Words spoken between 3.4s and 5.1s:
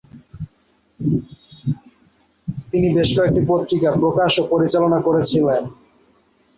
পত্রিকা প্রকাশ ও পরিচালনা